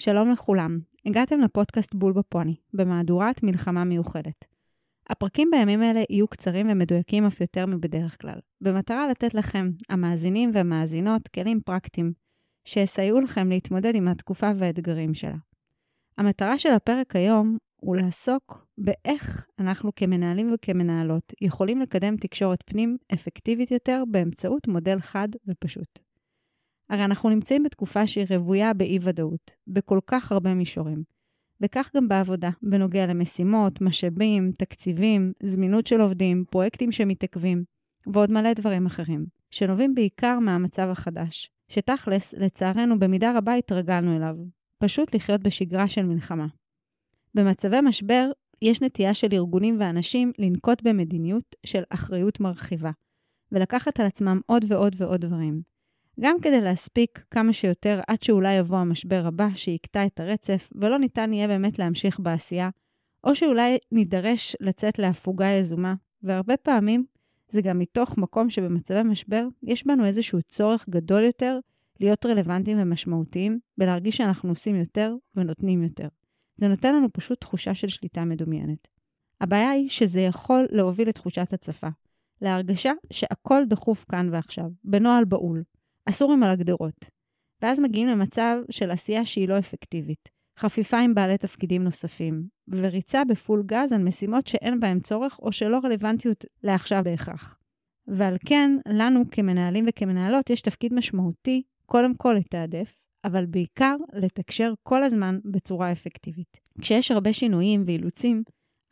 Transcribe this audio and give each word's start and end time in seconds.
שלום 0.00 0.30
לכולם, 0.30 0.78
הגעתם 1.06 1.40
לפודקאסט 1.40 1.94
בול 1.94 2.12
בפוני, 2.12 2.56
במהדורת 2.74 3.42
מלחמה 3.42 3.84
מיוחדת. 3.84 4.44
הפרקים 5.10 5.50
בימים 5.50 5.82
אלה 5.82 6.02
יהיו 6.10 6.28
קצרים 6.28 6.70
ומדויקים 6.70 7.24
אף 7.26 7.40
יותר 7.40 7.66
מבדרך 7.66 8.20
כלל, 8.20 8.38
במטרה 8.60 9.08
לתת 9.10 9.34
לכם, 9.34 9.70
המאזינים 9.88 10.50
והמאזינות, 10.54 11.28
כלים 11.28 11.60
פרקטיים, 11.60 12.12
שיסייעו 12.64 13.20
לכם 13.20 13.48
להתמודד 13.48 13.94
עם 13.94 14.08
התקופה 14.08 14.50
והאתגרים 14.58 15.14
שלה. 15.14 15.36
המטרה 16.18 16.58
של 16.58 16.70
הפרק 16.70 17.16
היום 17.16 17.56
הוא 17.76 17.96
לעסוק 17.96 18.66
באיך 18.78 19.46
אנחנו 19.58 19.90
כמנהלים 19.96 20.54
וכמנהלות 20.54 21.32
יכולים 21.40 21.80
לקדם 21.80 22.16
תקשורת 22.16 22.62
פנים 22.66 22.96
אפקטיבית 23.14 23.70
יותר 23.70 24.02
באמצעות 24.10 24.68
מודל 24.68 25.00
חד 25.00 25.28
ופשוט. 25.46 26.07
הרי 26.90 27.04
אנחנו 27.04 27.30
נמצאים 27.30 27.62
בתקופה 27.62 28.06
שהיא 28.06 28.26
רוויה 28.30 28.74
באי-ודאות, 28.74 29.50
בכל 29.66 29.98
כך 30.06 30.32
הרבה 30.32 30.54
מישורים. 30.54 31.02
וכך 31.60 31.90
גם 31.96 32.08
בעבודה, 32.08 32.50
בנוגע 32.62 33.06
למשימות, 33.06 33.80
משאבים, 33.80 34.52
תקציבים, 34.58 35.32
זמינות 35.42 35.86
של 35.86 36.00
עובדים, 36.00 36.44
פרויקטים 36.50 36.92
שמתעכבים, 36.92 37.64
ועוד 38.06 38.30
מלא 38.30 38.52
דברים 38.52 38.86
אחרים, 38.86 39.26
שנובעים 39.50 39.94
בעיקר 39.94 40.38
מהמצב 40.38 40.88
החדש, 40.90 41.50
שתכלס, 41.68 42.34
לצערנו, 42.34 42.98
במידה 42.98 43.38
רבה 43.38 43.54
התרגלנו 43.54 44.16
אליו, 44.16 44.36
פשוט 44.78 45.14
לחיות 45.14 45.42
בשגרה 45.42 45.88
של 45.88 46.02
מלחמה. 46.02 46.46
במצבי 47.34 47.80
משבר, 47.80 48.30
יש 48.62 48.82
נטייה 48.82 49.14
של 49.14 49.28
ארגונים 49.32 49.76
ואנשים 49.80 50.32
לנקוט 50.38 50.82
במדיניות 50.82 51.56
של 51.66 51.82
אחריות 51.90 52.40
מרחיבה, 52.40 52.90
ולקחת 53.52 54.00
על 54.00 54.06
עצמם 54.06 54.40
עוד 54.46 54.64
ועוד 54.68 54.94
ועוד 54.98 55.20
דברים. 55.20 55.62
גם 56.20 56.36
כדי 56.42 56.60
להספיק 56.60 57.24
כמה 57.30 57.52
שיותר 57.52 58.00
עד 58.06 58.22
שאולי 58.22 58.54
יבוא 58.54 58.78
המשבר 58.78 59.26
הבא 59.26 59.48
שיקטע 59.54 60.06
את 60.06 60.20
הרצף, 60.20 60.70
ולא 60.74 60.98
ניתן 60.98 61.32
יהיה 61.32 61.48
באמת 61.48 61.78
להמשיך 61.78 62.20
בעשייה, 62.20 62.70
או 63.24 63.36
שאולי 63.36 63.78
נידרש 63.92 64.56
לצאת 64.60 64.98
להפוגה 64.98 65.46
יזומה, 65.46 65.94
והרבה 66.22 66.56
פעמים 66.56 67.04
זה 67.48 67.62
גם 67.62 67.78
מתוך 67.78 68.18
מקום 68.18 68.50
שבמצבי 68.50 69.02
משבר 69.02 69.46
יש 69.62 69.86
בנו 69.86 70.04
איזשהו 70.04 70.42
צורך 70.42 70.88
גדול 70.88 71.22
יותר 71.22 71.58
להיות 72.00 72.26
רלוונטיים 72.26 72.78
ומשמעותיים, 72.80 73.58
ולהרגיש 73.78 74.16
שאנחנו 74.16 74.48
עושים 74.48 74.76
יותר 74.76 75.14
ונותנים 75.34 75.82
יותר. 75.82 76.08
זה 76.56 76.68
נותן 76.68 76.94
לנו 76.94 77.08
פשוט 77.12 77.40
תחושה 77.40 77.74
של 77.74 77.88
שליטה 77.88 78.24
מדומיינת. 78.24 78.88
הבעיה 79.40 79.70
היא 79.70 79.88
שזה 79.88 80.20
יכול 80.20 80.66
להוביל 80.70 81.08
לתחושת 81.08 81.52
הצפה, 81.52 81.88
להרגשה 82.42 82.92
שהכל 83.12 83.62
דחוף 83.68 84.04
כאן 84.08 84.28
ועכשיו, 84.32 84.70
בנוהל 84.84 85.24
בהול, 85.24 85.62
הסורים 86.08 86.42
על 86.42 86.50
הגדרות. 86.50 87.04
ואז 87.62 87.80
מגיעים 87.80 88.08
למצב 88.08 88.56
של 88.70 88.90
עשייה 88.90 89.24
שהיא 89.24 89.48
לא 89.48 89.58
אפקטיבית, 89.58 90.28
חפיפה 90.58 90.98
עם 90.98 91.14
בעלי 91.14 91.38
תפקידים 91.38 91.84
נוספים, 91.84 92.42
וריצה 92.68 93.24
בפול 93.24 93.62
גז 93.66 93.92
על 93.92 94.02
משימות 94.02 94.46
שאין 94.46 94.80
בהן 94.80 95.00
צורך 95.00 95.38
או 95.42 95.52
שלא 95.52 95.80
רלוונטיות 95.84 96.44
לעכשיו 96.62 97.02
בהכרח. 97.04 97.58
ועל 98.06 98.36
כן, 98.46 98.70
לנו 98.88 99.22
כמנהלים 99.30 99.84
וכמנהלות 99.88 100.50
יש 100.50 100.60
תפקיד 100.60 100.94
משמעותי, 100.94 101.62
קודם 101.86 102.14
כל 102.14 102.34
לתעדף, 102.38 103.04
אבל 103.24 103.46
בעיקר 103.46 103.96
לתקשר 104.12 104.72
כל 104.82 105.02
הזמן 105.02 105.38
בצורה 105.44 105.92
אפקטיבית. 105.92 106.60
כשיש 106.80 107.10
הרבה 107.10 107.32
שינויים 107.32 107.82
ואילוצים, 107.86 108.42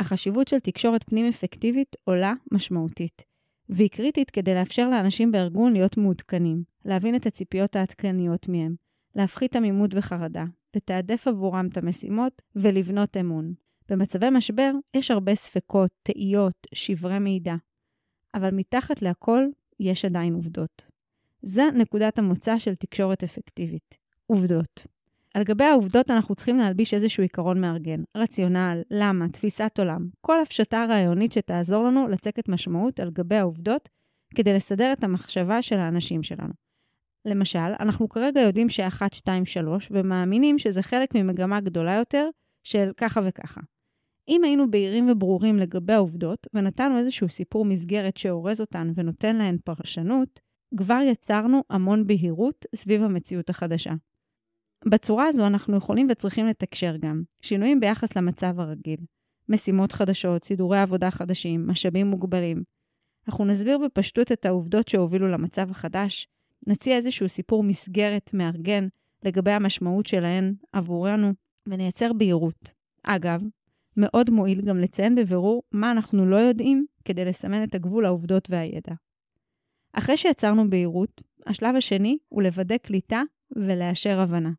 החשיבות 0.00 0.48
של 0.48 0.58
תקשורת 0.58 1.04
פנים 1.04 1.26
אפקטיבית 1.26 1.96
עולה 2.04 2.32
משמעותית. 2.52 3.35
והיא 3.68 3.90
קריטית 3.90 4.30
כדי 4.30 4.54
לאפשר 4.54 4.88
לאנשים 4.88 5.32
בארגון 5.32 5.72
להיות 5.72 5.96
מעודכנים, 5.96 6.62
להבין 6.84 7.16
את 7.16 7.26
הציפיות 7.26 7.76
העדכניות 7.76 8.48
מהם, 8.48 8.74
להפחית 9.16 9.56
עמימות 9.56 9.90
וחרדה, 9.94 10.44
לתעדף 10.76 11.28
עבורם 11.28 11.68
את 11.72 11.76
המשימות 11.76 12.42
ולבנות 12.56 13.16
אמון. 13.16 13.54
במצבי 13.88 14.30
משבר 14.30 14.72
יש 14.96 15.10
הרבה 15.10 15.34
ספקות, 15.34 15.90
תהיות, 16.02 16.66
שברי 16.74 17.18
מידע, 17.18 17.54
אבל 18.34 18.50
מתחת 18.54 19.02
להכל 19.02 19.44
יש 19.80 20.04
עדיין 20.04 20.34
עובדות. 20.34 20.86
זו 21.42 21.70
נקודת 21.74 22.18
המוצא 22.18 22.58
של 22.58 22.76
תקשורת 22.76 23.24
אפקטיבית. 23.24 23.94
עובדות. 24.26 24.95
על 25.36 25.44
גבי 25.44 25.64
העובדות 25.64 26.10
אנחנו 26.10 26.34
צריכים 26.34 26.58
להלביש 26.58 26.94
איזשהו 26.94 27.22
עיקרון 27.22 27.60
מארגן, 27.60 28.02
רציונל, 28.16 28.82
למה, 28.90 29.28
תפיסת 29.28 29.78
עולם, 29.78 30.08
כל 30.20 30.40
הפשטה 30.40 30.86
רעיונית 30.88 31.32
שתעזור 31.32 31.84
לנו 31.84 32.08
לצקת 32.08 32.48
משמעות 32.48 33.00
על 33.00 33.10
גבי 33.10 33.36
העובדות 33.36 33.88
כדי 34.34 34.52
לסדר 34.54 34.92
את 34.92 35.04
המחשבה 35.04 35.62
של 35.62 35.78
האנשים 35.78 36.22
שלנו. 36.22 36.52
למשל, 37.24 37.68
אנחנו 37.80 38.08
כרגע 38.08 38.40
יודעים 38.40 38.68
ש-1, 38.68 39.14
2, 39.14 39.46
3, 39.46 39.88
ומאמינים 39.90 40.58
שזה 40.58 40.82
חלק 40.82 41.14
ממגמה 41.14 41.60
גדולה 41.60 41.94
יותר 41.94 42.28
של 42.64 42.90
ככה 42.96 43.20
וככה. 43.24 43.60
אם 44.28 44.44
היינו 44.44 44.70
בהירים 44.70 45.08
וברורים 45.10 45.56
לגבי 45.56 45.92
העובדות, 45.92 46.46
ונתנו 46.54 46.98
איזשהו 46.98 47.28
סיפור 47.28 47.64
מסגרת 47.64 48.16
שאורז 48.16 48.60
אותן 48.60 48.92
ונותן 48.94 49.36
להן 49.36 49.56
פרשנות, 49.64 50.40
כבר 50.76 51.00
יצרנו 51.04 51.62
המון 51.70 52.06
בהירות 52.06 52.66
סביב 52.74 53.02
המציאות 53.02 53.50
החדשה. 53.50 53.92
בצורה 54.84 55.26
הזו 55.26 55.46
אנחנו 55.46 55.76
יכולים 55.76 56.08
וצריכים 56.10 56.46
לתקשר 56.46 56.96
גם 56.96 57.22
שינויים 57.40 57.80
ביחס 57.80 58.16
למצב 58.16 58.60
הרגיל, 58.60 59.00
משימות 59.48 59.92
חדשות, 59.92 60.44
סידורי 60.44 60.78
עבודה 60.78 61.10
חדשים, 61.10 61.66
משאבים 61.66 62.06
מוגבלים. 62.06 62.62
אנחנו 63.28 63.44
נסביר 63.44 63.78
בפשטות 63.78 64.32
את 64.32 64.46
העובדות 64.46 64.88
שהובילו 64.88 65.28
למצב 65.28 65.70
החדש, 65.70 66.28
נציע 66.66 66.96
איזשהו 66.96 67.28
סיפור 67.28 67.62
מסגרת 67.62 68.30
מארגן 68.34 68.88
לגבי 69.22 69.50
המשמעות 69.50 70.06
שלהן 70.06 70.54
עבורנו, 70.72 71.32
ונייצר 71.68 72.12
בהירות. 72.12 72.70
אגב, 73.02 73.42
מאוד 73.96 74.30
מועיל 74.30 74.60
גם 74.60 74.78
לציין 74.78 75.14
בבירור 75.14 75.62
מה 75.72 75.92
אנחנו 75.92 76.26
לא 76.26 76.36
יודעים 76.36 76.86
כדי 77.04 77.24
לסמן 77.24 77.64
את 77.64 77.74
הגבול 77.74 78.04
העובדות 78.04 78.50
והידע. 78.50 78.94
אחרי 79.92 80.16
שיצרנו 80.16 80.70
בהירות, 80.70 81.22
השלב 81.46 81.76
השני 81.76 82.18
הוא 82.28 82.42
לוודא 82.42 82.76
קליטה 82.76 83.22
ולאשר 83.56 84.20
הבנה. 84.20 84.50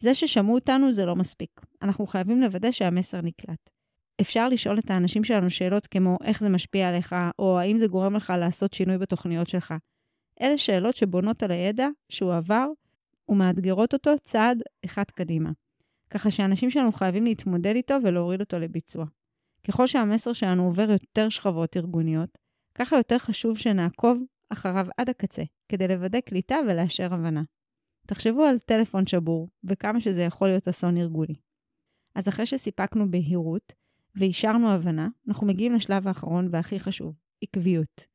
זה 0.00 0.14
ששמעו 0.14 0.54
אותנו 0.54 0.92
זה 0.92 1.06
לא 1.06 1.16
מספיק. 1.16 1.60
אנחנו 1.82 2.06
חייבים 2.06 2.40
לוודא 2.40 2.70
שהמסר 2.70 3.20
נקלט. 3.20 3.70
אפשר 4.20 4.48
לשאול 4.48 4.78
את 4.78 4.90
האנשים 4.90 5.24
שלנו 5.24 5.50
שאלות 5.50 5.86
כמו 5.86 6.18
איך 6.24 6.40
זה 6.40 6.48
משפיע 6.48 6.88
עליך, 6.88 7.14
או 7.38 7.58
האם 7.58 7.78
זה 7.78 7.86
גורם 7.86 8.16
לך 8.16 8.32
לעשות 8.38 8.72
שינוי 8.72 8.98
בתוכניות 8.98 9.48
שלך. 9.48 9.74
אלה 10.42 10.58
שאלות 10.58 10.96
שבונות 10.96 11.42
על 11.42 11.50
הידע 11.50 11.88
שהוא 12.08 12.34
עבר 12.34 12.66
ומאתגרות 13.28 13.92
אותו 13.92 14.10
צעד 14.24 14.62
אחד 14.84 15.04
קדימה. 15.14 15.50
ככה 16.10 16.30
שאנשים 16.30 16.70
שלנו 16.70 16.92
חייבים 16.92 17.24
להתמודד 17.24 17.74
איתו 17.76 17.94
ולהוריד 18.04 18.40
אותו 18.40 18.58
לביצוע. 18.58 19.04
ככל 19.68 19.86
שהמסר 19.86 20.32
שלנו 20.32 20.64
עובר 20.64 20.90
יותר 20.90 21.28
שכבות 21.28 21.76
ארגוניות, 21.76 22.38
ככה 22.74 22.96
יותר 22.96 23.18
חשוב 23.18 23.58
שנעקוב 23.58 24.22
אחריו 24.48 24.86
עד 24.96 25.10
הקצה, 25.10 25.42
כדי 25.68 25.88
לוודא 25.88 26.20
קליטה 26.20 26.56
ולאשר 26.68 27.14
הבנה. 27.14 27.42
תחשבו 28.10 28.44
על 28.44 28.58
טלפון 28.58 29.06
שבור, 29.06 29.48
וכמה 29.64 30.00
שזה 30.00 30.22
יכול 30.22 30.48
להיות 30.48 30.68
אסון 30.68 30.96
ארגוני. 30.96 31.34
אז 32.14 32.28
אחרי 32.28 32.46
שסיפקנו 32.46 33.10
בהירות 33.10 33.72
ואישרנו 34.14 34.70
הבנה, 34.70 35.08
אנחנו 35.28 35.46
מגיעים 35.46 35.72
לשלב 35.72 36.08
האחרון 36.08 36.48
והכי 36.52 36.80
חשוב, 36.80 37.14
עקביות. 37.42 38.06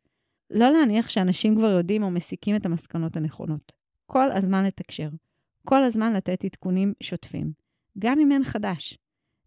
לא 0.49 0.71
להניח 0.71 1.09
שאנשים 1.09 1.55
כבר 1.55 1.69
יודעים 1.69 2.03
או 2.03 2.11
מסיקים 2.11 2.55
את 2.55 2.65
המסקנות 2.65 3.17
הנכונות. 3.17 3.71
כל 4.05 4.31
הזמן 4.31 4.65
לתקשר. 4.65 5.09
כל 5.65 5.83
הזמן 5.83 6.13
לתת 6.13 6.45
עדכונים 6.45 6.93
שוטפים. 7.03 7.51
גם 7.99 8.19
אם 8.19 8.31
אין 8.31 8.43
חדש. 8.43 8.97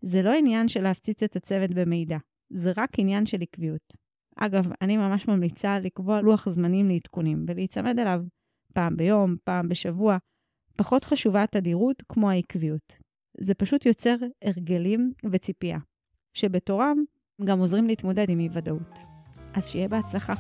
זה 0.01 0.23
לא 0.23 0.33
עניין 0.33 0.69
של 0.69 0.83
להפציץ 0.83 1.23
את 1.23 1.37
הצוות 1.37 1.71
במידע, 1.71 2.19
זה 2.51 2.73
רק 2.77 2.99
עניין 2.99 3.27
של 3.27 3.43
עקביות. 3.43 3.95
אגב, 4.37 4.73
אני 4.83 4.97
ממש 4.97 5.29
ממליצה 5.29 5.79
לקבוע 5.79 6.21
לוח 6.21 6.49
זמנים 6.49 6.89
לעדכונים 6.89 7.45
ולהיצמד 7.49 7.99
אליו 7.99 8.21
פעם 8.75 8.97
ביום, 8.97 9.37
פעם 9.45 9.69
בשבוע, 9.69 10.17
פחות 10.79 11.05
חשובה 11.05 11.43
התדירות 11.43 12.03
כמו 12.09 12.31
העקביות. 12.31 12.97
זה 13.41 13.55
פשוט 13.55 13.87
יוצר 13.87 14.17
הרגלים 14.45 15.13
וציפייה, 15.33 15.79
שבתורם 16.35 17.05
גם 17.45 17.59
עוזרים 17.59 17.87
להתמודד 17.87 18.31
עם 18.31 18.41
אי-ודאות. 18.41 18.99
אז 19.55 19.69
שיהיה 19.69 19.89
בהצלחה. 19.89 20.35